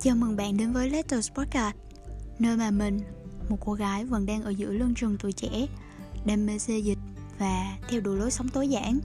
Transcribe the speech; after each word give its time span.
Chào 0.00 0.16
mừng 0.16 0.36
bạn 0.36 0.56
đến 0.56 0.72
với 0.72 0.90
Letters 0.90 1.30
Podcast 1.32 1.76
Nơi 2.38 2.56
mà 2.56 2.70
mình, 2.70 3.00
một 3.48 3.56
cô 3.60 3.72
gái 3.72 4.04
vẫn 4.04 4.26
đang 4.26 4.42
ở 4.42 4.50
giữa 4.50 4.72
lưng 4.72 4.94
trường 4.96 5.16
tuổi 5.18 5.32
trẻ 5.32 5.66
Đam 6.26 6.46
mê 6.46 6.58
xê 6.58 6.78
dịch 6.78 6.98
và 7.38 7.76
theo 7.88 8.00
đuổi 8.00 8.16
lối 8.18 8.30
sống 8.30 8.48
tối 8.48 8.68
giản 8.68 8.98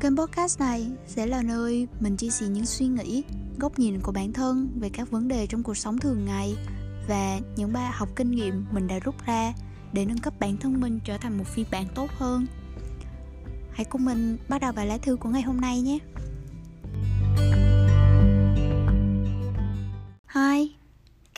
Kênh 0.00 0.16
podcast 0.16 0.60
này 0.60 0.86
sẽ 1.06 1.26
là 1.26 1.42
nơi 1.42 1.88
mình 2.00 2.16
chia 2.16 2.30
sẻ 2.30 2.46
những 2.46 2.66
suy 2.66 2.86
nghĩ, 2.86 3.24
góc 3.58 3.78
nhìn 3.78 4.00
của 4.00 4.12
bản 4.12 4.32
thân 4.32 4.68
về 4.80 4.88
các 4.88 5.10
vấn 5.10 5.28
đề 5.28 5.46
trong 5.46 5.62
cuộc 5.62 5.76
sống 5.76 5.98
thường 5.98 6.24
ngày 6.24 6.54
và 7.08 7.40
những 7.56 7.72
bài 7.72 7.90
học 7.92 8.08
kinh 8.16 8.30
nghiệm 8.30 8.64
mình 8.70 8.86
đã 8.86 8.98
rút 8.98 9.14
ra 9.26 9.52
để 9.92 10.04
nâng 10.04 10.18
cấp 10.18 10.34
bản 10.40 10.56
thân 10.56 10.80
mình 10.80 11.00
trở 11.04 11.18
thành 11.18 11.38
một 11.38 11.44
phiên 11.46 11.66
bản 11.70 11.86
tốt 11.94 12.10
hơn. 12.18 12.46
Hãy 13.72 13.84
cùng 13.84 14.04
mình 14.04 14.38
bắt 14.48 14.60
đầu 14.60 14.72
bài 14.72 14.86
lá 14.86 14.98
thư 14.98 15.16
của 15.16 15.28
ngày 15.28 15.42
hôm 15.42 15.60
nay 15.60 15.80
nhé. 15.80 15.98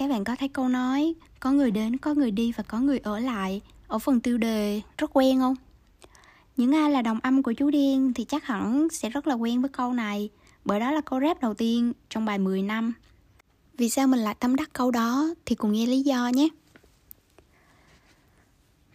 Các 0.09 0.15
bạn 0.15 0.25
có 0.25 0.37
thấy 0.37 0.49
câu 0.49 0.69
nói 0.69 1.15
có 1.41 1.53
người 1.53 1.71
đến, 1.71 1.97
có 1.97 2.15
người 2.15 2.31
đi 2.31 2.53
và 2.53 2.63
có 2.63 2.81
người 2.81 2.99
ở 2.99 3.19
lại 3.19 3.61
ở 3.89 3.99
phần 3.99 4.21
tiêu 4.21 4.39
đề 4.39 4.81
rất 4.99 5.11
quen 5.13 5.39
không? 5.41 5.55
Những 6.57 6.75
ai 6.75 6.91
là 6.91 7.03
đồng 7.03 7.21
âm 7.23 7.43
của 7.43 7.53
chú 7.53 7.71
Điên 7.71 8.13
thì 8.15 8.25
chắc 8.25 8.45
hẳn 8.45 8.89
sẽ 8.93 9.11
rất 9.11 9.27
là 9.27 9.35
quen 9.35 9.61
với 9.61 9.69
câu 9.69 9.93
này 9.93 10.31
bởi 10.65 10.81
đó 10.81 10.93
là 10.93 11.01
câu 11.01 11.21
rap 11.21 11.41
đầu 11.41 11.55
tiên 11.55 11.93
trong 12.11 12.25
bài 12.25 12.39
10 12.39 12.63
năm. 12.63 12.93
Vì 13.79 13.89
sao 13.89 14.07
mình 14.07 14.21
lại 14.21 14.35
tâm 14.41 14.57
đắc 14.57 14.71
câu 14.73 14.91
đó 14.91 15.29
thì 15.47 15.55
cùng 15.55 15.73
nghe 15.73 15.87
lý 15.87 16.01
do 16.01 16.29
nhé. 16.29 16.49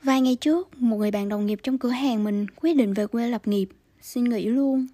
Vài 0.03 0.22
ngày 0.22 0.36
trước, 0.36 0.81
một 0.81 0.98
người 0.98 1.11
bạn 1.11 1.30
đồng 1.30 1.45
nghiệp 1.45 1.59
trong 1.64 1.77
cửa 1.77 1.89
hàng 1.89 2.23
mình 2.23 2.45
quyết 2.55 2.73
định 2.73 2.94
về 2.94 3.08
quê 3.08 3.30
lập 3.30 3.48
nghiệp, 3.48 3.70
xin 4.02 4.23
nghỉ 4.23 4.45
luôn. 4.45 4.88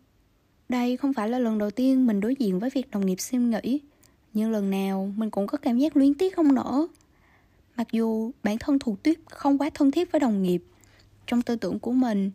Đây 0.69 0.97
không 0.97 1.13
phải 1.13 1.29
là 1.29 1.39
lần 1.39 1.57
đầu 1.57 1.71
tiên 1.71 2.07
mình 2.07 2.19
đối 2.19 2.35
diện 2.39 2.59
với 2.59 2.69
việc 2.69 2.91
đồng 2.91 3.05
nghiệp 3.05 3.19
xin 3.19 3.49
nghỉ, 3.49 3.79
nhưng 4.33 4.51
lần 4.51 4.69
nào 4.69 5.13
mình 5.15 5.29
cũng 5.29 5.47
có 5.47 5.57
cảm 5.57 5.77
giác 5.77 5.97
luyến 5.97 6.13
tiếc 6.13 6.35
không 6.35 6.55
nở. 6.55 6.87
Mặc 7.77 7.87
dù 7.91 8.31
bản 8.43 8.57
thân 8.57 8.79
thủ 8.79 8.97
tuyết 9.03 9.17
không 9.25 9.57
quá 9.57 9.69
thân 9.73 9.91
thiết 9.91 10.11
với 10.11 10.19
đồng 10.19 10.43
nghiệp, 10.43 10.63
trong 11.27 11.41
tư 11.41 11.55
tưởng 11.55 11.79
của 11.79 11.91
mình, 11.91 12.31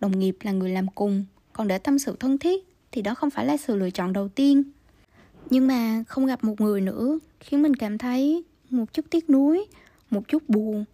đồng 0.00 0.18
nghiệp 0.18 0.36
là 0.42 0.52
người 0.52 0.70
làm 0.70 0.86
cùng, 0.94 1.24
còn 1.52 1.68
để 1.68 1.78
tâm 1.78 1.98
sự 1.98 2.16
thân 2.20 2.38
thiết 2.38 2.64
thì 2.92 3.02
đó 3.02 3.14
không 3.14 3.30
phải 3.30 3.46
là 3.46 3.56
sự 3.56 3.76
lựa 3.76 3.90
chọn 3.90 4.12
đầu 4.12 4.28
tiên. 4.28 4.62
Nhưng 5.50 5.66
mà 5.66 6.04
không 6.08 6.26
gặp 6.26 6.44
một 6.44 6.60
người 6.60 6.80
nữa 6.80 7.18
khiến 7.40 7.62
mình 7.62 7.76
cảm 7.76 7.98
thấy 7.98 8.44
một 8.70 8.92
chút 8.92 9.04
tiếc 9.10 9.30
nuối, 9.30 9.66
một 10.10 10.28
chút 10.28 10.48
buồn. 10.48 10.84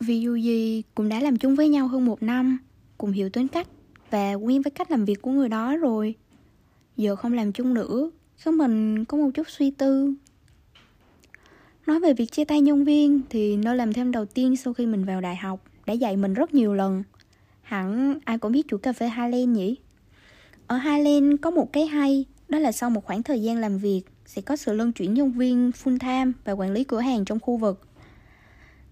Vì 0.00 0.20
dù 0.20 0.34
gì 0.34 0.82
cũng 0.94 1.08
đã 1.08 1.20
làm 1.20 1.36
chung 1.36 1.54
với 1.54 1.68
nhau 1.68 1.88
hơn 1.88 2.04
một 2.04 2.22
năm, 2.22 2.58
cùng 2.98 3.12
hiểu 3.12 3.30
tính 3.30 3.48
cách 3.48 3.66
và 4.10 4.34
quen 4.34 4.62
với 4.62 4.70
cách 4.70 4.90
làm 4.90 5.04
việc 5.04 5.22
của 5.22 5.30
người 5.30 5.48
đó 5.48 5.76
rồi. 5.76 6.14
Giờ 6.96 7.16
không 7.16 7.32
làm 7.32 7.52
chung 7.52 7.74
nữa, 7.74 8.10
khiến 8.36 8.56
mình 8.56 9.04
có 9.04 9.18
một 9.18 9.30
chút 9.34 9.50
suy 9.50 9.70
tư. 9.70 10.14
Nói 11.86 12.00
về 12.00 12.14
việc 12.14 12.32
chia 12.32 12.44
tay 12.44 12.60
nhân 12.60 12.84
viên 12.84 13.20
thì 13.30 13.56
nơi 13.56 13.76
làm 13.76 13.92
thêm 13.92 14.12
đầu 14.12 14.24
tiên 14.24 14.56
sau 14.56 14.74
khi 14.74 14.86
mình 14.86 15.04
vào 15.04 15.20
đại 15.20 15.36
học 15.36 15.64
đã 15.86 15.92
dạy 15.92 16.16
mình 16.16 16.34
rất 16.34 16.54
nhiều 16.54 16.74
lần. 16.74 17.02
Hẳn 17.62 18.18
ai 18.24 18.38
cũng 18.38 18.52
biết 18.52 18.68
chủ 18.68 18.76
cà 18.78 18.92
phê 18.92 19.06
Highland 19.08 19.48
nhỉ? 19.48 19.76
Ở 20.66 20.76
Highland 20.76 21.34
có 21.42 21.50
một 21.50 21.72
cái 21.72 21.86
hay, 21.86 22.24
đó 22.48 22.58
là 22.58 22.72
sau 22.72 22.90
một 22.90 23.04
khoảng 23.04 23.22
thời 23.22 23.42
gian 23.42 23.56
làm 23.56 23.78
việc 23.78 24.02
sẽ 24.26 24.42
có 24.42 24.56
sự 24.56 24.72
luân 24.72 24.92
chuyển 24.92 25.14
nhân 25.14 25.32
viên 25.32 25.70
full 25.70 25.98
time 25.98 26.32
và 26.44 26.52
quản 26.52 26.72
lý 26.72 26.84
cửa 26.84 27.00
hàng 27.00 27.24
trong 27.24 27.40
khu 27.40 27.56
vực. 27.56 27.88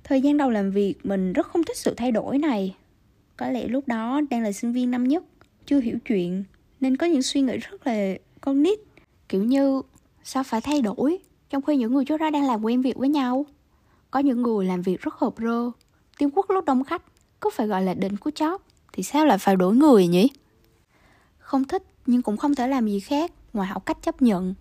Thời 0.04 0.20
gian 0.20 0.36
đầu 0.36 0.50
làm 0.50 0.70
việc 0.70 0.94
mình 1.04 1.32
rất 1.32 1.46
không 1.46 1.64
thích 1.64 1.76
sự 1.76 1.94
thay 1.96 2.12
đổi 2.12 2.38
này. 2.38 2.76
Có 3.36 3.50
lẽ 3.50 3.68
lúc 3.68 3.88
đó 3.88 4.20
đang 4.30 4.42
là 4.42 4.52
sinh 4.52 4.72
viên 4.72 4.90
năm 4.90 5.08
nhất, 5.08 5.24
chưa 5.66 5.80
hiểu 5.80 5.98
chuyện 6.06 6.44
nên 6.80 6.96
có 6.96 7.06
những 7.06 7.22
suy 7.22 7.40
nghĩ 7.40 7.56
rất 7.56 7.86
là 7.86 8.14
con 8.40 8.62
nít. 8.62 8.78
Kiểu 9.28 9.44
như 9.44 9.82
sao 10.24 10.42
phải 10.42 10.60
thay 10.60 10.82
đổi 10.82 11.18
trong 11.50 11.62
khi 11.62 11.76
những 11.76 11.94
người 11.94 12.04
trước 12.04 12.16
đó 12.16 12.30
đang 12.30 12.44
làm 12.44 12.64
quen 12.64 12.82
việc 12.82 12.96
với 12.96 13.08
nhau. 13.08 13.46
Có 14.10 14.20
những 14.20 14.42
người 14.42 14.66
làm 14.66 14.82
việc 14.82 15.00
rất 15.00 15.14
hợp 15.14 15.34
rơ, 15.38 15.70
tiếng 16.18 16.30
Quốc 16.30 16.50
lúc 16.50 16.64
đông 16.64 16.84
khách 16.84 17.02
có 17.40 17.50
phải 17.50 17.66
gọi 17.66 17.82
là 17.82 17.94
đỉnh 17.94 18.16
của 18.16 18.30
chóp 18.30 18.62
thì 18.92 19.02
sao 19.02 19.26
lại 19.26 19.38
phải 19.38 19.56
đổi 19.56 19.76
người 19.76 20.06
nhỉ? 20.06 20.28
Không 21.38 21.64
thích 21.64 21.82
nhưng 22.06 22.22
cũng 22.22 22.36
không 22.36 22.54
thể 22.54 22.68
làm 22.68 22.86
gì 22.86 23.00
khác 23.00 23.32
ngoài 23.52 23.68
học 23.68 23.86
cách 23.86 24.02
chấp 24.02 24.22
nhận. 24.22 24.54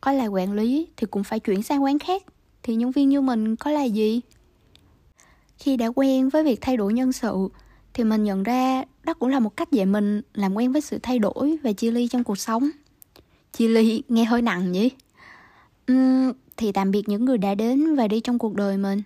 Có 0.00 0.12
là 0.12 0.26
quản 0.26 0.52
lý 0.52 0.88
thì 0.96 1.06
cũng 1.10 1.24
phải 1.24 1.40
chuyển 1.40 1.62
sang 1.62 1.84
quán 1.84 1.98
khác 1.98 2.22
thì 2.62 2.74
nhân 2.74 2.90
viên 2.90 3.08
như 3.08 3.20
mình 3.20 3.56
có 3.56 3.70
là 3.70 3.84
gì? 3.84 4.20
Khi 5.58 5.76
đã 5.76 5.86
quen 5.86 6.28
với 6.28 6.44
việc 6.44 6.60
thay 6.60 6.76
đổi 6.76 6.92
nhân 6.92 7.12
sự 7.12 7.48
thì 7.94 8.04
mình 8.04 8.24
nhận 8.24 8.42
ra 8.42 8.84
đó 9.02 9.14
cũng 9.14 9.28
là 9.28 9.40
một 9.40 9.56
cách 9.56 9.72
dạy 9.72 9.86
mình 9.86 10.22
làm 10.34 10.54
quen 10.54 10.72
với 10.72 10.80
sự 10.80 10.98
thay 11.02 11.18
đổi 11.18 11.58
và 11.62 11.72
chia 11.72 11.90
ly 11.90 12.08
trong 12.08 12.24
cuộc 12.24 12.38
sống. 12.38 12.70
Chia 13.52 13.68
ly 13.68 14.02
nghe 14.08 14.24
hơi 14.24 14.42
nặng 14.42 14.72
nhỉ? 14.72 14.90
Uhm, 15.92 16.32
thì 16.56 16.72
tạm 16.72 16.90
biệt 16.90 17.08
những 17.08 17.24
người 17.24 17.38
đã 17.38 17.54
đến 17.54 17.94
và 17.96 18.08
đi 18.08 18.20
trong 18.20 18.38
cuộc 18.38 18.54
đời 18.54 18.76
mình. 18.76 19.02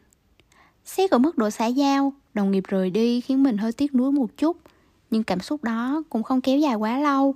Xét 0.84 1.10
ở 1.10 1.18
mức 1.18 1.38
độ 1.38 1.50
xã 1.50 1.66
giao, 1.66 2.12
đồng 2.34 2.50
nghiệp 2.50 2.64
rời 2.68 2.90
đi 2.90 3.20
khiến 3.20 3.42
mình 3.42 3.58
hơi 3.58 3.72
tiếc 3.72 3.94
nuối 3.94 4.12
một 4.12 4.36
chút, 4.36 4.56
nhưng 5.10 5.24
cảm 5.24 5.40
xúc 5.40 5.64
đó 5.64 6.02
cũng 6.10 6.22
không 6.22 6.40
kéo 6.40 6.58
dài 6.58 6.74
quá 6.74 6.98
lâu. 6.98 7.34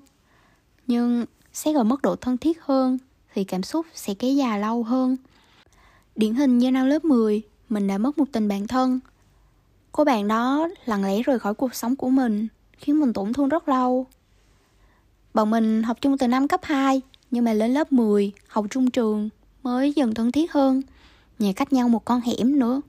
Nhưng 0.86 1.24
xét 1.52 1.76
ở 1.76 1.84
mức 1.84 2.02
độ 2.02 2.16
thân 2.16 2.38
thiết 2.38 2.62
hơn 2.62 2.98
thì 3.34 3.44
cảm 3.44 3.62
xúc 3.62 3.86
sẽ 3.94 4.14
kéo 4.14 4.32
dài 4.32 4.60
lâu 4.60 4.82
hơn. 4.82 5.16
Điển 6.16 6.34
hình 6.34 6.58
như 6.58 6.70
năm 6.70 6.86
lớp 6.86 7.04
10, 7.04 7.42
mình 7.68 7.86
đã 7.86 7.98
mất 7.98 8.18
một 8.18 8.24
tình 8.32 8.48
bạn 8.48 8.66
thân. 8.66 9.00
Cô 9.92 10.04
bạn 10.04 10.28
đó 10.28 10.68
lặng 10.84 11.04
lẽ 11.04 11.22
rời 11.22 11.38
khỏi 11.38 11.54
cuộc 11.54 11.74
sống 11.74 11.96
của 11.96 12.08
mình, 12.08 12.48
khiến 12.78 13.00
mình 13.00 13.12
tổn 13.12 13.32
thương 13.32 13.48
rất 13.48 13.68
lâu. 13.68 14.06
Bọn 15.38 15.50
mình 15.50 15.82
học 15.82 15.96
chung 16.00 16.18
từ 16.18 16.28
năm 16.28 16.48
cấp 16.48 16.60
2, 16.62 17.00
nhưng 17.30 17.44
mà 17.44 17.52
lên 17.52 17.74
lớp 17.74 17.92
10, 17.92 18.32
học 18.48 18.66
trung 18.70 18.90
trường 18.90 19.28
mới 19.62 19.92
dần 19.92 20.14
thân 20.14 20.32
thiết 20.32 20.52
hơn. 20.52 20.82
Nhà 21.38 21.52
cách 21.56 21.72
nhau 21.72 21.88
một 21.88 22.04
con 22.04 22.20
hẻm 22.20 22.58
nữa. 22.58 22.80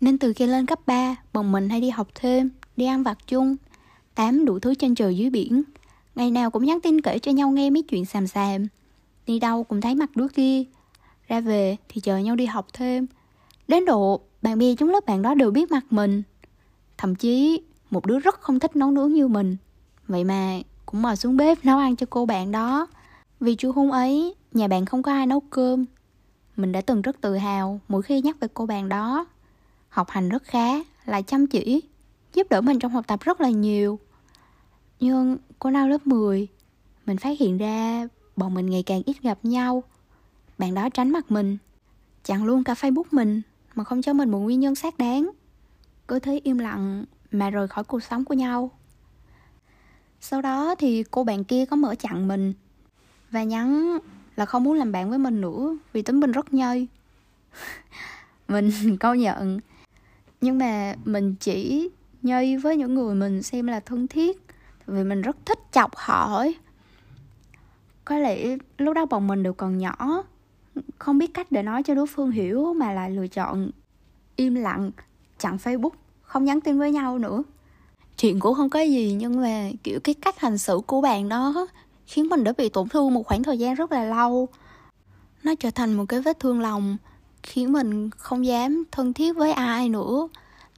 Nên 0.00 0.18
từ 0.18 0.32
khi 0.32 0.46
lên 0.46 0.66
cấp 0.66 0.80
3, 0.86 1.16
bọn 1.32 1.52
mình 1.52 1.68
hay 1.68 1.80
đi 1.80 1.90
học 1.90 2.08
thêm, 2.14 2.50
đi 2.76 2.84
ăn 2.84 3.02
vặt 3.02 3.18
chung, 3.26 3.56
tám 4.14 4.44
đủ 4.44 4.58
thứ 4.58 4.74
trên 4.74 4.94
trời 4.94 5.16
dưới 5.16 5.30
biển. 5.30 5.62
Ngày 6.14 6.30
nào 6.30 6.50
cũng 6.50 6.64
nhắn 6.64 6.80
tin 6.80 7.00
kể 7.00 7.18
cho 7.18 7.32
nhau 7.32 7.50
nghe 7.50 7.70
mấy 7.70 7.82
chuyện 7.82 8.04
xàm 8.04 8.26
xàm. 8.26 8.66
Đi 9.26 9.38
đâu 9.38 9.64
cũng 9.64 9.80
thấy 9.80 9.94
mặt 9.94 10.16
đứa 10.16 10.28
kia. 10.28 10.62
Ra 11.28 11.40
về 11.40 11.76
thì 11.88 12.00
chờ 12.00 12.18
nhau 12.18 12.36
đi 12.36 12.46
học 12.46 12.66
thêm. 12.72 13.06
Đến 13.68 13.84
độ 13.84 14.20
bạn 14.42 14.58
bè 14.58 14.74
trong 14.74 14.88
lớp 14.88 15.06
bạn 15.06 15.22
đó 15.22 15.34
đều 15.34 15.50
biết 15.50 15.70
mặt 15.70 15.84
mình. 15.90 16.22
Thậm 16.98 17.14
chí 17.14 17.62
một 17.90 18.06
đứa 18.06 18.18
rất 18.18 18.40
không 18.40 18.58
thích 18.58 18.76
nấu 18.76 18.90
nướng 18.90 19.12
như 19.12 19.28
mình. 19.28 19.56
Vậy 20.08 20.24
mà 20.24 20.58
cũng 20.92 21.02
mò 21.02 21.14
xuống 21.14 21.36
bếp 21.36 21.64
nấu 21.64 21.78
ăn 21.78 21.96
cho 21.96 22.06
cô 22.10 22.26
bạn 22.26 22.52
đó. 22.52 22.86
Vì 23.40 23.54
chú 23.54 23.72
hôn 23.72 23.92
ấy, 23.92 24.34
nhà 24.52 24.68
bạn 24.68 24.86
không 24.86 25.02
có 25.02 25.12
ai 25.12 25.26
nấu 25.26 25.40
cơm. 25.40 25.84
Mình 26.56 26.72
đã 26.72 26.80
từng 26.80 27.02
rất 27.02 27.20
tự 27.20 27.36
hào 27.36 27.80
mỗi 27.88 28.02
khi 28.02 28.20
nhắc 28.20 28.36
về 28.40 28.48
cô 28.54 28.66
bạn 28.66 28.88
đó. 28.88 29.26
Học 29.88 30.10
hành 30.10 30.28
rất 30.28 30.42
khá, 30.44 30.68
lại 31.04 31.22
chăm 31.22 31.46
chỉ, 31.46 31.82
giúp 32.34 32.46
đỡ 32.50 32.60
mình 32.60 32.78
trong 32.78 32.92
học 32.92 33.06
tập 33.06 33.20
rất 33.20 33.40
là 33.40 33.50
nhiều. 33.50 33.98
Nhưng 35.00 35.36
cô 35.58 35.70
nào 35.70 35.88
lớp 35.88 36.06
10, 36.06 36.48
mình 37.06 37.16
phát 37.16 37.40
hiện 37.40 37.58
ra 37.58 38.08
bọn 38.36 38.54
mình 38.54 38.70
ngày 38.70 38.82
càng 38.82 39.02
ít 39.06 39.16
gặp 39.22 39.38
nhau. 39.42 39.82
Bạn 40.58 40.74
đó 40.74 40.88
tránh 40.88 41.10
mặt 41.10 41.30
mình, 41.30 41.58
chặn 42.24 42.44
luôn 42.44 42.64
cả 42.64 42.72
Facebook 42.74 43.04
mình 43.10 43.42
mà 43.74 43.84
không 43.84 44.02
cho 44.02 44.12
mình 44.12 44.30
một 44.30 44.38
nguyên 44.38 44.60
nhân 44.60 44.74
xác 44.74 44.98
đáng. 44.98 45.30
Cứ 46.08 46.18
thế 46.18 46.40
im 46.44 46.58
lặng 46.58 47.04
mà 47.30 47.50
rời 47.50 47.68
khỏi 47.68 47.84
cuộc 47.84 48.02
sống 48.02 48.24
của 48.24 48.34
nhau. 48.34 48.70
Sau 50.32 50.42
đó 50.42 50.74
thì 50.78 51.04
cô 51.10 51.24
bạn 51.24 51.44
kia 51.44 51.66
có 51.66 51.76
mở 51.76 51.94
chặn 51.94 52.28
mình 52.28 52.52
và 53.30 53.42
nhắn 53.42 53.98
là 54.36 54.46
không 54.46 54.64
muốn 54.64 54.78
làm 54.78 54.92
bạn 54.92 55.10
với 55.10 55.18
mình 55.18 55.40
nữa 55.40 55.76
vì 55.92 56.02
tính 56.02 56.20
mình 56.20 56.32
rất 56.32 56.54
nhây 56.54 56.88
mình 58.48 58.70
câu 59.00 59.14
nhận. 59.14 59.60
Nhưng 60.40 60.58
mà 60.58 60.94
mình 61.04 61.34
chỉ 61.40 61.88
nhây 62.22 62.56
với 62.56 62.76
những 62.76 62.94
người 62.94 63.14
mình 63.14 63.42
xem 63.42 63.66
là 63.66 63.80
thân 63.80 64.08
thiết 64.08 64.42
vì 64.86 65.04
mình 65.04 65.22
rất 65.22 65.36
thích 65.46 65.58
chọc 65.72 65.90
họ 65.96 66.36
ấy. 66.36 66.56
Có 68.04 68.18
lẽ 68.18 68.56
lúc 68.78 68.94
đó 68.94 69.06
bọn 69.06 69.26
mình 69.26 69.42
đều 69.42 69.52
còn 69.52 69.78
nhỏ, 69.78 70.24
Không 70.98 71.18
biết 71.18 71.34
cách 71.34 71.46
để 71.50 71.62
nói 71.62 71.82
cho 71.82 71.94
đối 71.94 72.06
phương 72.06 72.30
hiểu 72.30 72.74
Mà 72.74 72.92
lại 72.92 73.10
lựa 73.10 73.26
chọn 73.26 73.70
im 74.36 74.54
lặng 74.54 74.90
Chặn 75.38 75.56
Facebook, 75.56 75.90
Không 76.22 76.44
nhắn 76.44 76.60
tin 76.60 76.78
với 76.78 76.92
nhau 76.92 77.18
nữa 77.18 77.42
Chuyện 78.18 78.40
cũng 78.40 78.54
không 78.54 78.70
có 78.70 78.80
gì, 78.80 79.16
Nhưng 79.18 79.40
mà, 79.40 79.70
kiểu, 79.84 80.00
cái 80.00 80.14
cách 80.14 80.40
hành 80.40 80.58
xử 80.58 80.80
của 80.86 81.00
bạn 81.00 81.28
đó 81.28 81.66
Khiến 82.06 82.28
mình 82.28 82.44
đã 82.44 82.52
bị 82.58 82.68
tổn 82.68 82.88
thương 82.88 83.14
một 83.14 83.26
khoảng 83.26 83.42
thời 83.42 83.58
gian 83.58 83.74
rất 83.74 83.92
là 83.92 84.04
lâu. 84.04 84.48
Nó 85.42 85.54
trở 85.60 85.70
thành 85.70 85.92
một 85.94 86.04
cái 86.08 86.20
vết 86.20 86.40
thương 86.40 86.60
lòng, 86.60 86.96
Khiến 87.42 87.72
mình 87.72 88.10
không 88.10 88.46
dám 88.46 88.84
thân 88.92 89.12
thiết 89.12 89.36
với 89.36 89.52
ai 89.52 89.88
nữa. 89.88 90.28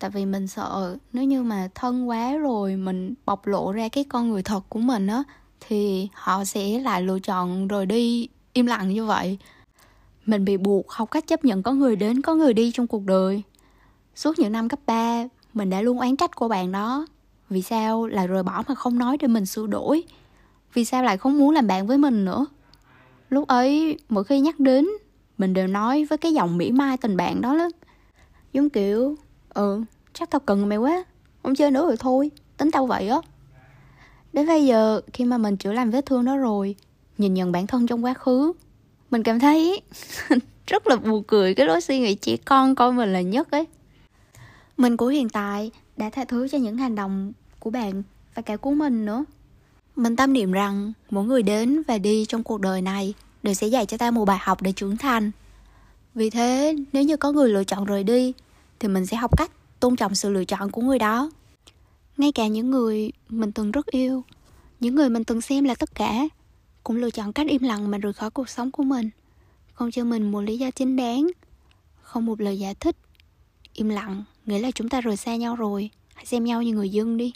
Tại 0.00 0.10
vì 0.10 0.26
mình 0.26 0.46
sợ 0.46 0.96
nếu 1.12 1.24
như 1.24 1.42
mà 1.42 1.68
thân 1.74 2.08
quá 2.08 2.36
rồi 2.36 2.76
mình 2.76 3.14
bộc 3.26 3.46
lộ 3.46 3.72
ra 3.72 3.88
cái 3.88 4.04
con 4.04 4.30
người 4.30 4.42
thật 4.42 4.60
của 4.68 4.78
mình 4.78 5.06
á, 5.06 5.22
thì 5.60 6.08
họ 6.12 6.44
sẽ 6.44 6.78
lại 6.78 7.02
lựa 7.02 7.18
chọn 7.18 7.68
rồi 7.68 7.86
đi 7.86 8.28
im 8.52 8.66
lặng 8.66 8.88
như 8.88 9.04
vậy. 9.04 9.38
Mình 10.26 10.44
bị 10.44 10.56
buộc 10.56 10.90
học 10.90 11.10
cách 11.10 11.26
chấp 11.26 11.44
nhận 11.44 11.62
có 11.62 11.72
người 11.72 11.96
đến, 11.96 12.22
có 12.22 12.34
người 12.34 12.54
đi 12.54 12.70
trong 12.74 12.86
cuộc 12.86 13.02
đời. 13.04 13.42
Suốt 14.14 14.38
những 14.38 14.52
năm 14.52 14.68
cấp 14.68 14.80
3 14.86 15.24
mình 15.54 15.70
đã 15.70 15.82
luôn 15.82 15.98
oán 15.98 16.16
trách 16.16 16.36
cô 16.36 16.48
bạn 16.48 16.72
đó 16.72 17.06
vì 17.50 17.62
sao 17.62 18.06
lại 18.06 18.26
rời 18.26 18.42
bỏ 18.42 18.62
mà 18.68 18.74
không 18.74 18.98
nói 18.98 19.16
để 19.20 19.28
mình 19.28 19.46
sửa 19.46 19.66
đổi 19.66 20.04
vì 20.74 20.84
sao 20.84 21.02
lại 21.02 21.18
không 21.18 21.38
muốn 21.38 21.50
làm 21.50 21.66
bạn 21.66 21.86
với 21.86 21.98
mình 21.98 22.24
nữa 22.24 22.46
Lúc 23.34 23.48
ấy, 23.48 23.98
mỗi 24.08 24.24
khi 24.24 24.40
nhắc 24.40 24.60
đến, 24.60 24.86
mình 25.38 25.54
đều 25.54 25.66
nói 25.66 26.04
với 26.04 26.18
cái 26.18 26.32
giọng 26.32 26.56
mỉa 26.58 26.70
mai 26.70 26.96
tình 26.96 27.16
bạn 27.16 27.40
đó 27.40 27.54
lắm. 27.54 27.70
Giống 28.52 28.70
kiểu, 28.70 29.16
ừ, 29.54 29.82
chắc 30.12 30.30
tao 30.30 30.40
cần 30.40 30.68
mày 30.68 30.78
quá, 30.78 31.04
không 31.42 31.54
chơi 31.54 31.70
nữa 31.70 31.86
rồi 31.86 31.96
thôi, 31.96 32.30
tính 32.56 32.70
tao 32.70 32.86
vậy 32.86 33.08
á. 33.08 33.18
Đến 34.32 34.46
bây 34.46 34.66
giờ, 34.66 35.00
khi 35.12 35.24
mà 35.24 35.38
mình 35.38 35.56
chữa 35.56 35.72
lành 35.72 35.90
vết 35.90 36.06
thương 36.06 36.24
đó 36.24 36.36
rồi, 36.36 36.74
nhìn 37.18 37.34
nhận 37.34 37.52
bản 37.52 37.66
thân 37.66 37.86
trong 37.86 38.04
quá 38.04 38.14
khứ, 38.14 38.52
mình 39.10 39.22
cảm 39.22 39.40
thấy 39.40 39.82
rất 40.66 40.86
là 40.86 40.96
buồn 40.96 41.22
cười 41.26 41.54
cái 41.54 41.66
lối 41.66 41.80
suy 41.80 41.98
nghĩ 41.98 42.14
chỉ 42.14 42.36
con 42.36 42.74
coi 42.74 42.92
mình 42.92 43.12
là 43.12 43.20
nhất 43.20 43.50
ấy. 43.50 43.66
Mình 44.76 44.96
của 44.96 45.06
hiện 45.06 45.28
tại 45.28 45.70
đã 45.96 46.10
tha 46.10 46.24
thứ 46.24 46.48
cho 46.48 46.58
những 46.58 46.76
hành 46.76 46.94
động 46.94 47.32
của 47.58 47.70
bạn 47.70 48.02
và 48.34 48.42
cả 48.42 48.56
của 48.56 48.70
mình 48.70 49.04
nữa. 49.04 49.24
Mình 49.96 50.16
tâm 50.16 50.32
niệm 50.32 50.52
rằng 50.52 50.92
mỗi 51.10 51.24
người 51.24 51.42
đến 51.42 51.82
và 51.88 51.98
đi 51.98 52.24
trong 52.28 52.42
cuộc 52.42 52.60
đời 52.60 52.82
này 52.82 53.14
đều 53.42 53.54
sẽ 53.54 53.66
dạy 53.66 53.86
cho 53.86 53.96
ta 53.96 54.10
một 54.10 54.24
bài 54.24 54.38
học 54.40 54.62
để 54.62 54.72
trưởng 54.72 54.96
thành. 54.96 55.30
Vì 56.14 56.30
thế, 56.30 56.76
nếu 56.92 57.02
như 57.02 57.16
có 57.16 57.32
người 57.32 57.48
lựa 57.48 57.64
chọn 57.64 57.84
rời 57.84 58.04
đi, 58.04 58.32
thì 58.78 58.88
mình 58.88 59.06
sẽ 59.06 59.16
học 59.16 59.38
cách 59.38 59.50
tôn 59.80 59.96
trọng 59.96 60.14
sự 60.14 60.30
lựa 60.32 60.44
chọn 60.44 60.70
của 60.70 60.82
người 60.82 60.98
đó. 60.98 61.30
Ngay 62.16 62.32
cả 62.32 62.46
những 62.46 62.70
người 62.70 63.12
mình 63.28 63.52
từng 63.52 63.70
rất 63.70 63.86
yêu, 63.86 64.24
những 64.80 64.94
người 64.94 65.10
mình 65.10 65.24
từng 65.24 65.40
xem 65.40 65.64
là 65.64 65.74
tất 65.74 65.94
cả, 65.94 66.28
cũng 66.84 66.96
lựa 66.96 67.10
chọn 67.10 67.32
cách 67.32 67.46
im 67.48 67.62
lặng 67.62 67.90
mà 67.90 67.98
rời 67.98 68.12
khỏi 68.12 68.30
cuộc 68.30 68.48
sống 68.48 68.70
của 68.70 68.82
mình. 68.82 69.10
Không 69.74 69.90
cho 69.90 70.04
mình 70.04 70.30
một 70.30 70.40
lý 70.40 70.58
do 70.58 70.70
chính 70.70 70.96
đáng, 70.96 71.26
không 72.02 72.26
một 72.26 72.40
lời 72.40 72.58
giải 72.58 72.74
thích. 72.74 72.96
Im 73.72 73.88
lặng 73.88 74.24
nghĩa 74.46 74.58
là 74.58 74.70
chúng 74.70 74.88
ta 74.88 75.00
rời 75.00 75.16
xa 75.16 75.36
nhau 75.36 75.56
rồi, 75.56 75.90
hãy 76.14 76.26
xem 76.26 76.44
nhau 76.44 76.62
như 76.62 76.72
người 76.74 76.88
dân 76.88 77.16
đi. 77.16 77.32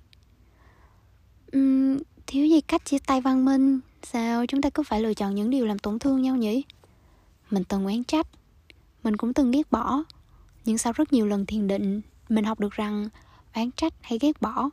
Uhm, 1.57 1.99
thiếu 2.27 2.47
gì 2.47 2.61
cách 2.61 2.85
chia 2.85 2.99
tay 2.99 3.21
văn 3.21 3.45
minh? 3.45 3.81
Sao 4.03 4.47
chúng 4.47 4.63
ta 4.63 4.71
cứ 4.71 4.83
phải 4.83 5.01
lựa 5.01 5.15
chọn 5.15 5.35
những 5.35 5.51
điều 5.51 5.67
làm 5.67 5.79
tổn 5.79 5.99
thương 5.99 6.23
nhau 6.23 6.37
nhỉ? 6.37 6.63
Mình 7.51 7.65
từng 7.65 7.85
oán 7.85 8.05
trách. 8.05 8.27
Mình 9.03 9.17
cũng 9.17 9.35
từng 9.35 9.51
ghét 9.51 9.71
bỏ. 9.71 10.05
Nhưng 10.69 10.79
sau 10.79 10.93
rất 10.93 11.13
nhiều 11.13 11.27
lần 11.27 11.47
thiền 11.47 11.67
định 11.67 12.01
Mình 12.29 12.45
học 12.45 12.61
được 12.61 12.73
rằng 12.73 13.09
oán 13.55 13.71
trách 13.71 13.95
hay 14.01 14.19
ghét 14.19 14.41
bỏ 14.41 14.71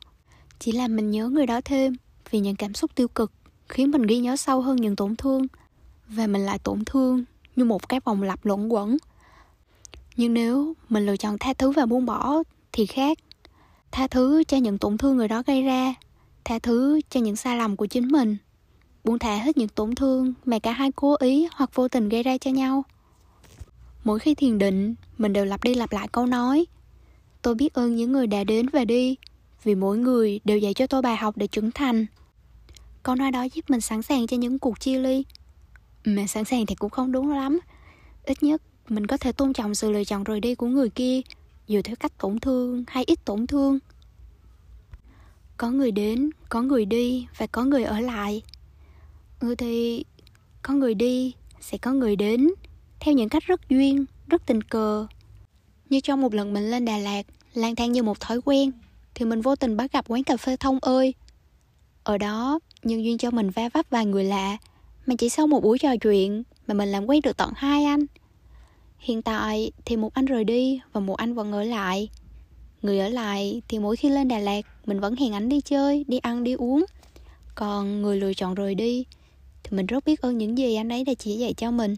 Chỉ 0.60 0.72
làm 0.72 0.96
mình 0.96 1.12
nhớ 1.12 1.30
người 1.30 1.46
đó 1.46 1.62
thêm 1.66 1.96
Vì 2.32 2.40
những 2.40 2.56
cảm 2.56 2.74
xúc 2.74 2.96
tiêu 2.96 3.08
cực 3.08 3.32
Khiến 3.70 3.92
mình 3.92 4.02
ghi 4.02 4.18
nhớ 4.18 4.36
sâu 4.36 4.62
hơn 4.62 4.76
những 4.76 4.96
tổn 4.96 5.16
thương. 5.16 5.48
Và 6.08 6.28
mình 6.28 6.46
lại 6.46 6.60
tổn 6.60 6.86
thương 6.86 7.24
Như 7.56 7.66
một 7.66 7.90
cái 7.90 8.00
vòng 8.00 8.24
lặp 8.24 8.46
luẩn 8.46 8.68
quẩn. 8.68 8.98
Nhưng 10.18 10.34
nếu 10.34 10.74
mình 10.90 11.06
lựa 11.06 11.18
chọn 11.18 11.38
tha 11.38 11.54
thứ 11.54 11.72
và 11.72 11.86
buông 11.86 12.06
bỏ 12.06 12.44
Thì 12.72 12.86
khác. 12.86 13.18
Tha 13.92 14.08
thứ 14.08 14.44
cho 14.44 14.58
những 14.58 14.78
tổn 14.78 14.98
thương 14.98 15.18
người 15.18 15.28
đó 15.28 15.44
gây 15.48 15.64
ra, 15.64 15.94
tha 16.44 16.60
thứ 16.60 17.02
cho 17.10 17.20
những 17.20 17.36
sai 17.36 17.58
lầm 17.58 17.76
của 17.76 17.86
chính 17.86 18.08
mình. 18.08 18.38
Buông 19.04 19.20
thả 19.20 19.36
hết 19.36 19.58
những 19.58 19.68
tổn 19.68 19.96
thương 19.96 20.34
mà 20.46 20.60
cả 20.60 20.72
hai 20.72 20.92
cố 20.92 21.16
ý 21.20 21.48
hoặc 21.52 21.70
vô 21.74 21.88
tình 21.88 22.10
gây 22.10 22.24
ra 22.24 22.38
cho 22.38 22.52
nhau. 22.52 22.84
Mỗi 24.04 24.20
khi 24.20 24.36
thiền 24.36 24.58
định, 24.58 24.96
mình 25.18 25.34
đều 25.34 25.46
lặp 25.46 25.64
đi 25.64 25.74
lặp 25.74 25.92
lại 25.92 26.08
câu 26.12 26.26
nói, 26.26 26.66
tôi 27.42 27.56
biết 27.56 27.74
ơn 27.74 27.96
những 27.96 28.12
người 28.12 28.28
đã 28.28 28.44
đến 28.44 28.66
và 28.74 28.86
đi, 28.86 29.16
vì 29.64 29.76
mỗi 29.76 29.98
người 29.98 30.40
đều 30.46 30.58
dạy 30.58 30.74
cho 30.74 30.88
tôi 30.88 31.02
bài 31.02 31.16
học 31.16 31.38
để 31.38 31.48
trưởng 31.48 31.72
thành. 31.72 32.06
Câu 33.04 33.16
nói 33.16 33.32
đó 33.32 33.44
giúp 33.54 33.70
mình 33.70 33.82
sẵn 33.82 34.02
sàng 34.02 34.28
cho 34.28 34.38
những 34.38 34.60
cuộc 34.60 34.80
chia 34.80 35.00
ly. 35.00 35.24
Mà 36.06 36.28
sẵn 36.28 36.46
sàng 36.46 36.66
thì 36.66 36.76
cũng 36.76 36.90
không 36.90 37.12
đúng 37.12 37.32
lắm. 37.32 37.60
Ít 38.24 38.44
nhất 38.44 38.62
mình 38.90 39.08
có 39.08 39.18
thể 39.18 39.32
tôn 39.32 39.54
trọng 39.54 39.76
sự 39.76 39.92
lựa 39.92 40.04
chọn 40.04 40.24
rời 40.24 40.40
đi 40.40 40.56
của 40.56 40.68
người 40.68 40.90
kia, 40.90 41.22
dù 41.68 41.82
theo 41.84 41.96
cách 41.96 42.18
tổn 42.18 42.40
thương 42.40 42.84
hay 42.88 43.04
ít 43.08 43.26
tổn 43.26 43.48
thương. 43.48 43.80
Có 45.58 45.70
người 45.70 45.92
đến, 45.92 46.30
có 46.50 46.62
người 46.62 46.86
đi 46.86 47.28
và 47.38 47.48
có 47.48 47.64
người 47.64 47.84
ở 47.84 48.00
lại. 48.00 48.42
Ừ 49.40 49.56
thì 49.56 50.04
có 50.62 50.74
người 50.74 50.94
đi 50.94 51.34
sẽ 51.62 51.78
có 51.78 51.92
người 51.92 52.16
đến, 52.16 52.50
theo 53.00 53.14
những 53.14 53.30
cách 53.30 53.44
rất 53.46 53.70
duyên, 53.70 54.06
rất 54.28 54.46
tình 54.46 54.62
cờ. 54.62 55.08
Như 55.90 56.00
trong 56.00 56.22
một 56.22 56.34
lần 56.34 56.54
mình 56.54 56.72
lên 56.72 56.86
đà 56.86 56.98
lạt, 56.98 57.24
lang 57.54 57.76
thang 57.76 57.92
như 57.92 58.04
một 58.04 58.20
thói 58.20 58.42
quen, 58.46 58.72
thì 59.16 59.26
mình 59.26 59.42
vô 59.42 59.56
tình 59.56 59.78
bắt 59.78 59.92
gặp 59.92 60.06
quán 60.08 60.24
cà 60.24 60.38
phê 60.38 60.58
thông 60.58 60.80
ơi. 60.80 61.14
Ở 62.04 62.18
đó, 62.18 62.60
nhân 62.84 63.04
duyên 63.04 63.18
cho 63.18 63.32
mình 63.32 63.50
va 63.50 63.70
vấp 63.74 63.86
vài 63.90 64.06
người 64.06 64.24
lạ, 64.24 64.58
mà 65.06 65.16
chỉ 65.18 65.30
sau 65.30 65.48
một 65.48 65.64
buổi 65.64 65.80
trò 65.80 65.98
chuyện 66.02 66.44
mà 66.68 66.74
mình 66.74 66.90
làm 66.90 67.06
quen 67.06 67.22
được 67.24 67.38
tận 67.38 67.52
hai 67.56 67.86
anh 67.86 68.06
hiện 69.06 69.22
tại 69.22 69.72
thì 69.86 69.98
một 69.98 70.14
anh 70.14 70.26
rời 70.26 70.44
đi 70.44 70.80
và 70.94 71.02
một 71.02 71.16
anh 71.16 71.34
vẫn 71.34 71.52
ở 71.52 71.64
lại. 71.64 72.10
Người 72.82 73.00
ở 73.00 73.10
lại 73.10 73.62
thì 73.68 73.80
mỗi 73.80 73.96
khi 73.96 74.10
lên 74.10 74.28
Đà 74.28 74.40
Lạt 74.40 74.62
Mình 74.86 75.00
vẫn 75.00 75.16
hẹn 75.16 75.34
ảnh 75.34 75.50
đi 75.50 75.62
chơi, 75.62 76.06
đi 76.08 76.18
ăn, 76.18 76.44
đi 76.44 76.54
uống. 76.54 76.86
Còn 77.56 78.02
người 78.02 78.20
lựa 78.20 78.34
chọn 78.34 78.56
rời 78.56 78.76
đi 78.76 79.06
Thì 79.64 79.78
mình 79.78 79.86
rất 79.86 80.06
biết 80.06 80.22
ơn 80.22 80.38
những 80.38 80.58
gì 80.58 80.76
anh 80.76 80.90
ấy 80.90 81.04
đã 81.04 81.14
chỉ 81.14 81.38
dạy 81.38 81.54
cho 81.54 81.72
mình. 81.72 81.96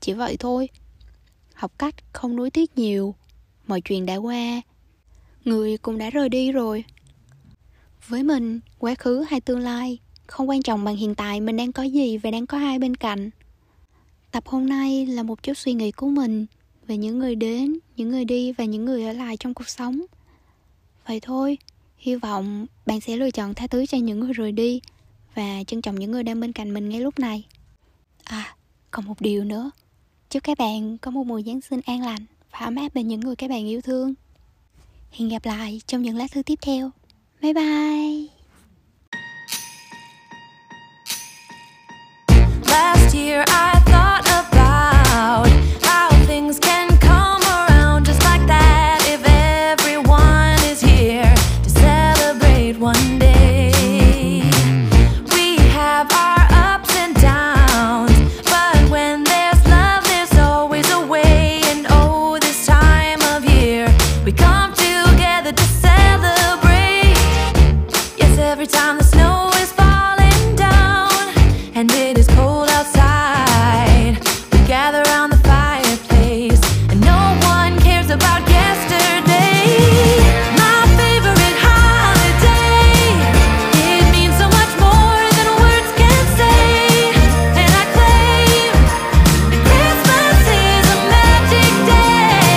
Chỉ 0.00 0.12
vậy 0.12 0.36
thôi. 0.36 0.68
Học 1.54 1.72
cách 1.78 1.94
không 2.12 2.36
nuối 2.36 2.50
tiếc 2.50 2.78
nhiều. 2.78 3.14
Mọi 3.66 3.80
chuyện 3.80 4.06
đã 4.06 4.16
qua. 4.16 4.62
Người 5.44 5.76
cũng 5.76 5.98
đã 5.98 6.10
rời 6.10 6.28
đi 6.28 6.52
rồi. 6.52 6.84
Với 8.08 8.22
mình, 8.22 8.60
quá 8.78 8.94
khứ 8.94 9.24
hay 9.28 9.40
tương 9.40 9.60
lai 9.60 9.98
Không 10.26 10.48
quan 10.48 10.62
trọng 10.62 10.84
bằng 10.84 10.96
hiện 10.96 11.14
tại 11.14 11.40
mình 11.40 11.56
đang 11.56 11.72
có 11.72 11.82
gì 11.82 12.18
và 12.18 12.30
đang 12.30 12.46
có 12.46 12.58
ai 12.58 12.78
bên 12.78 12.96
cạnh. 12.96 13.30
Tập 14.30 14.46
hôm 14.46 14.66
nay 14.66 15.06
là 15.06 15.22
một 15.22 15.42
chút 15.42 15.56
suy 15.56 15.72
nghĩ 15.72 15.92
của 15.92 16.06
mình 16.06 16.46
về 16.86 16.96
những 16.96 17.18
người 17.18 17.34
đến, 17.34 17.78
những 17.96 18.08
người 18.08 18.24
đi 18.24 18.52
và 18.52 18.64
những 18.64 18.84
người 18.84 19.04
ở 19.04 19.12
lại 19.12 19.36
trong 19.36 19.54
cuộc 19.54 19.68
sống. 19.68 20.00
Vậy 21.06 21.20
thôi, 21.20 21.58
hy 21.98 22.14
vọng 22.14 22.66
bạn 22.86 23.00
sẽ 23.00 23.16
lựa 23.16 23.30
chọn 23.30 23.54
tha 23.54 23.66
thứ 23.66 23.86
cho 23.86 23.98
những 23.98 24.20
người 24.20 24.32
rời 24.32 24.52
đi 24.52 24.80
và 25.34 25.64
trân 25.66 25.82
trọng 25.82 25.94
những 25.94 26.10
người 26.10 26.22
đang 26.22 26.40
bên 26.40 26.52
cạnh 26.52 26.74
mình 26.74 26.88
ngay 26.88 27.00
lúc 27.00 27.18
này. 27.18 27.44
À, 28.24 28.56
còn 28.90 29.04
một 29.04 29.20
điều 29.20 29.44
nữa. 29.44 29.70
Chúc 30.30 30.42
các 30.42 30.58
bạn 30.58 30.98
có 30.98 31.10
một 31.10 31.26
mùa 31.26 31.40
Giáng 31.46 31.60
sinh 31.60 31.80
an 31.86 32.02
lành 32.02 32.26
và 32.50 32.58
ấm 32.58 32.76
áp 32.76 32.94
bên 32.94 33.08
những 33.08 33.20
người 33.20 33.36
các 33.36 33.50
bạn 33.50 33.68
yêu 33.68 33.80
thương. 33.80 34.14
Hẹn 35.10 35.28
gặp 35.28 35.46
lại 35.46 35.80
trong 35.86 36.02
những 36.02 36.16
lá 36.16 36.26
thư 36.32 36.42
tiếp 36.42 36.58
theo. 36.62 36.90
Bye 37.40 37.54
bye! 37.54 38.37